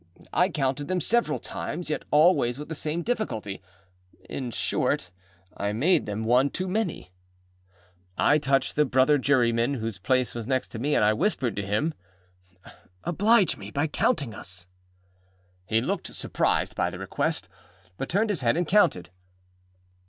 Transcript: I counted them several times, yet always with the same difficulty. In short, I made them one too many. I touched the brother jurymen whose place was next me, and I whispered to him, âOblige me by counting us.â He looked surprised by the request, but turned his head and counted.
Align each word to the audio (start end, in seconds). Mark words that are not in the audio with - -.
I 0.33 0.49
counted 0.49 0.87
them 0.87 0.99
several 0.99 1.37
times, 1.37 1.87
yet 1.91 2.05
always 2.09 2.57
with 2.57 2.69
the 2.69 2.73
same 2.73 3.03
difficulty. 3.03 3.61
In 4.27 4.49
short, 4.49 5.11
I 5.55 5.73
made 5.73 6.07
them 6.07 6.23
one 6.25 6.49
too 6.49 6.67
many. 6.67 7.11
I 8.17 8.39
touched 8.39 8.75
the 8.75 8.83
brother 8.85 9.19
jurymen 9.19 9.75
whose 9.75 9.99
place 9.99 10.33
was 10.33 10.47
next 10.47 10.75
me, 10.79 10.95
and 10.95 11.05
I 11.05 11.13
whispered 11.13 11.55
to 11.57 11.61
him, 11.67 11.93
âOblige 13.05 13.57
me 13.57 13.69
by 13.69 13.85
counting 13.85 14.33
us.â 14.33 14.65
He 15.67 15.81
looked 15.81 16.07
surprised 16.07 16.73
by 16.73 16.89
the 16.89 16.97
request, 16.97 17.47
but 17.97 18.09
turned 18.09 18.31
his 18.31 18.41
head 18.41 18.57
and 18.57 18.67
counted. 18.67 19.11